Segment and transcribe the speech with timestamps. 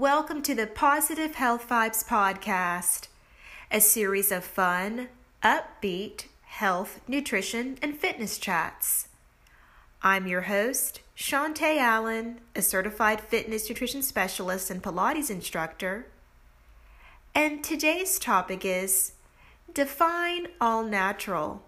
[0.00, 3.08] Welcome to the Positive Health Vibes Podcast,
[3.70, 5.10] a series of fun,
[5.42, 9.08] upbeat health, nutrition, and fitness chats.
[10.02, 16.06] I'm your host, Chantay Allen, a certified fitness nutrition specialist and Pilates instructor.
[17.34, 19.12] And today's topic is
[19.70, 21.62] Define All Natural.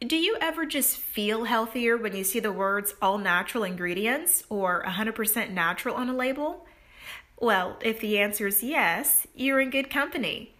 [0.00, 4.82] Do you ever just feel healthier when you see the words all natural ingredients or
[4.84, 6.66] 100% natural on a label?
[7.40, 10.54] Well, if the answer is yes, you're in good company.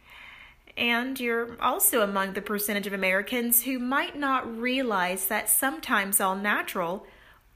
[0.76, 6.36] And you're also among the percentage of Americans who might not realize that sometimes all
[6.36, 7.04] natural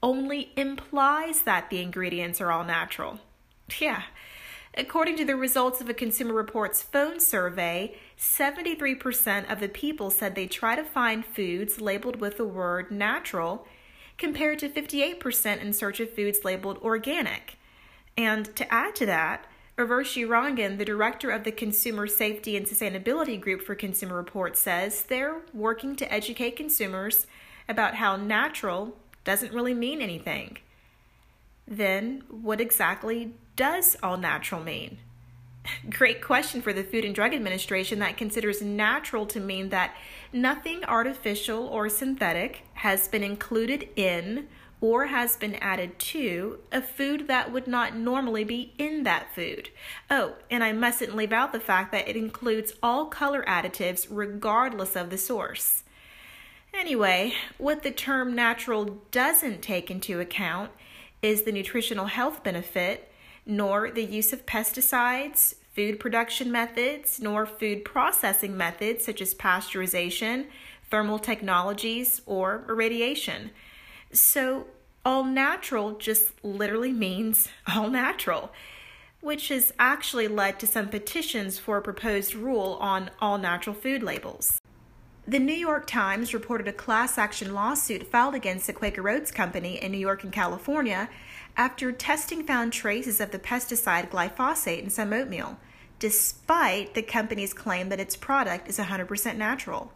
[0.01, 3.19] only implies that the ingredients are all natural.
[3.79, 4.03] Yeah.
[4.75, 10.35] According to the results of a Consumer Reports phone survey, 73% of the people said
[10.35, 13.65] they try to find foods labeled with the word natural,
[14.17, 17.57] compared to 58% in search of foods labeled organic.
[18.17, 19.45] And to add to that,
[19.77, 25.01] Urvashi Rangan, the director of the Consumer Safety and Sustainability Group for Consumer Reports, says
[25.03, 27.25] they're working to educate consumers
[27.67, 30.57] about how natural doesn't really mean anything.
[31.67, 34.99] Then, what exactly does all natural mean?
[35.89, 39.95] Great question for the Food and Drug Administration that considers natural to mean that
[40.31, 44.47] nothing artificial or synthetic has been included in
[44.83, 49.69] or has been added to a food that would not normally be in that food.
[50.11, 54.97] Oh, and I mustn't leave out the fact that it includes all color additives regardless
[54.97, 55.83] of the source.
[56.73, 60.69] Anyway, what the term natural doesn't take into account
[61.21, 63.09] is the nutritional health benefit,
[63.45, 70.47] nor the use of pesticides, food production methods, nor food processing methods such as pasteurization,
[70.91, 73.51] thermal technologies, or irradiation.
[74.11, 74.67] So,
[75.05, 78.51] all natural just literally means all natural,
[79.21, 84.03] which has actually led to some petitions for a proposed rule on all natural food
[84.03, 84.59] labels.
[85.25, 89.81] The New York Times reported a class action lawsuit filed against the Quaker Oats Company
[89.81, 91.09] in New York and California
[91.55, 95.57] after testing found traces of the pesticide glyphosate in some oatmeal,
[95.99, 99.93] despite the company's claim that its product is 100% natural.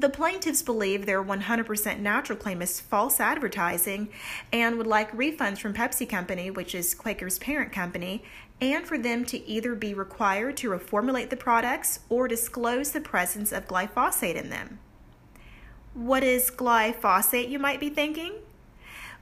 [0.00, 4.08] The plaintiffs believe their 100% natural claim is false advertising
[4.52, 8.22] and would like refunds from Pepsi Company, which is Quaker's parent company,
[8.60, 13.50] and for them to either be required to reformulate the products or disclose the presence
[13.50, 14.78] of glyphosate in them.
[15.94, 18.34] What is glyphosate, you might be thinking?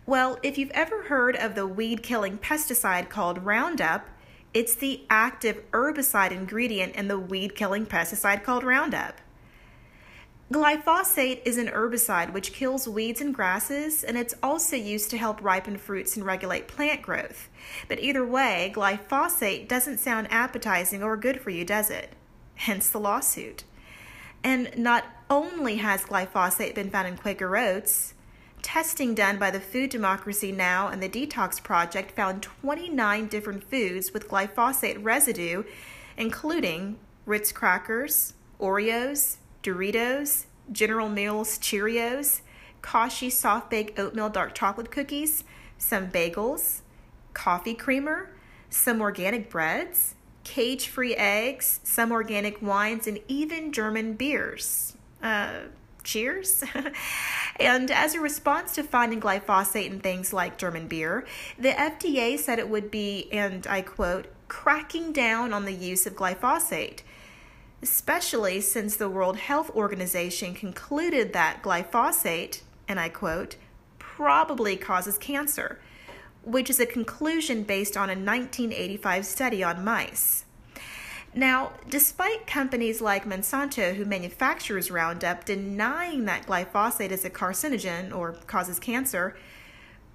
[0.04, 4.10] Well, if you've ever heard of the weed killing pesticide called Roundup,
[4.53, 9.20] it's the active herbicide ingredient in the weed killing pesticide called Roundup.
[10.52, 15.42] Glyphosate is an herbicide which kills weeds and grasses, and it's also used to help
[15.42, 17.48] ripen fruits and regulate plant growth.
[17.88, 22.12] But either way, glyphosate doesn't sound appetizing or good for you, does it?
[22.54, 23.64] Hence the lawsuit.
[24.44, 28.14] And not only has glyphosate been found in Quaker oats,
[28.62, 30.86] testing done by the Food Democracy Now!
[30.86, 35.64] and the Detox Project found 29 different foods with glyphosate residue,
[36.16, 42.41] including Ritz crackers, Oreos, Doritos, General Mills Cheerios,
[42.82, 45.43] Kashi soft baked oatmeal dark chocolate cookies,
[45.77, 46.82] some bagels,
[47.34, 48.31] coffee creamer,
[48.71, 54.97] some organic breads, cage free eggs, some organic wines, and even German beers.
[55.21, 55.62] Uh,
[56.04, 56.62] cheers.
[57.60, 61.27] and as a response to finding glyphosate in things like German beer,
[61.59, 66.15] the FDA said it would be, and I quote, cracking down on the use of
[66.15, 67.00] glyphosate
[67.86, 73.54] especially since the World Health Organization concluded that glyphosate, and I quote,
[74.00, 75.78] probably causes cancer,
[76.42, 80.44] which is a conclusion based on a 1985 study on mice.
[81.32, 88.32] Now, despite companies like Monsanto, who manufactures Roundup, denying that glyphosate is a carcinogen or
[88.48, 89.36] causes cancer,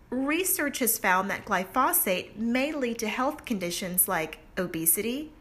[0.09, 5.31] research has found that glyphosate may lead to health conditions like obesity,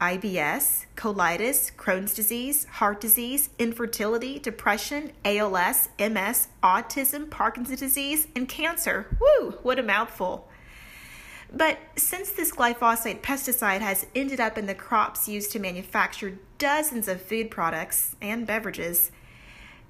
[0.00, 9.06] IBS, colitis, Crohn's disease, heart disease, infertility, depression, ALS, MS, autism, Parkinson's disease, and cancer.
[9.20, 10.48] Woo, what a mouthful.
[11.52, 17.08] But since this glyphosate pesticide has ended up in the crops used to manufacture dozens
[17.08, 19.10] of food products and beverages,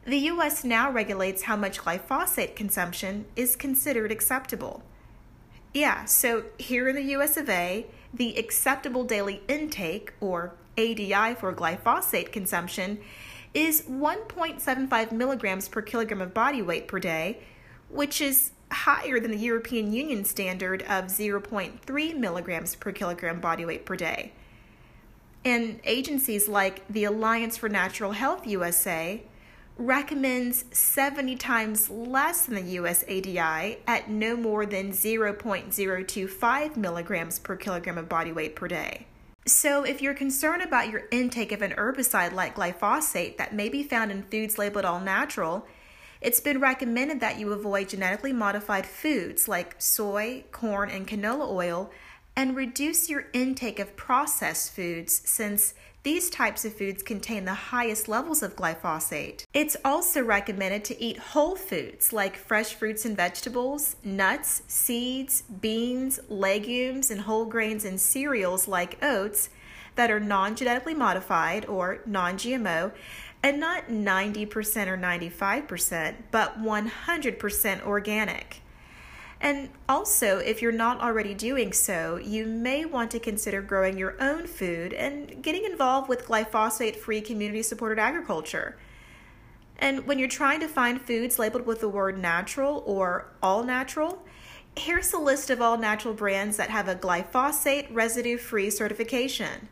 [0.06, 0.64] the U.S.
[0.64, 4.82] now regulates how much glyphosate consumption is considered acceptable.
[5.74, 11.52] Yeah, so here in the US of A, the acceptable daily intake, or ADI for
[11.52, 12.98] glyphosate consumption,
[13.54, 17.38] is 1.75 milligrams per kilogram of body weight per day,
[17.90, 23.84] which is higher than the European Union standard of 0.3 milligrams per kilogram body weight
[23.84, 24.32] per day.
[25.44, 29.22] And agencies like the Alliance for Natural Health USA
[29.78, 37.56] recommends 70 times less than the US ADI at no more than 0.025 milligrams per
[37.56, 39.06] kilogram of body weight per day.
[39.46, 43.82] So, if you're concerned about your intake of an herbicide like glyphosate that may be
[43.82, 45.64] found in foods labeled all natural,
[46.20, 51.90] it's been recommended that you avoid genetically modified foods like soy, corn, and canola oil
[52.38, 55.74] and reduce your intake of processed foods since
[56.04, 59.44] these types of foods contain the highest levels of glyphosate.
[59.52, 66.20] It's also recommended to eat whole foods like fresh fruits and vegetables, nuts, seeds, beans,
[66.28, 69.50] legumes, and whole grains and cereals like oats
[69.96, 72.92] that are non genetically modified or non GMO
[73.42, 78.62] and not 90% or 95%, but 100% organic.
[79.40, 84.20] And also, if you're not already doing so, you may want to consider growing your
[84.20, 88.76] own food and getting involved with glyphosate free community supported agriculture.
[89.78, 94.24] And when you're trying to find foods labeled with the word natural or all natural,
[94.76, 99.68] here's a list of all natural brands that have a glyphosate residue free certification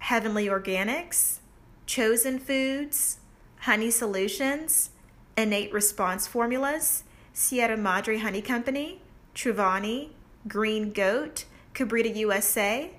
[0.00, 1.38] Heavenly Organics,
[1.86, 3.18] Chosen Foods,
[3.62, 4.90] Honey Solutions,
[5.36, 7.02] Innate Response Formulas
[7.32, 9.00] Sierra Madre Honey Company,
[9.34, 10.10] Truvani,
[10.46, 12.90] Green Goat, Cabrita USA,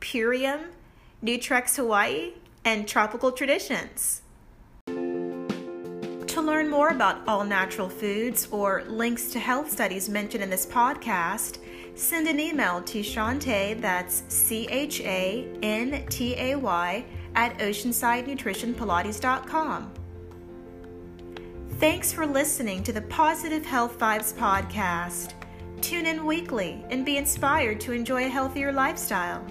[0.00, 0.68] Purium,
[1.22, 2.32] Nutrex Hawaii,
[2.64, 4.22] and Tropical Traditions.
[4.86, 10.66] To learn more about all natural foods or links to health studies mentioned in this
[10.66, 11.60] podcast,
[11.94, 17.02] send an email to Chantay, that's C H A N T A Y,
[17.34, 19.92] at oceansidenutritionpilates.com.
[21.74, 25.34] Thanks for listening to the Positive Health Vibes podcast.
[25.82, 29.44] Tune in weekly and be inspired to enjoy a healthier lifestyle.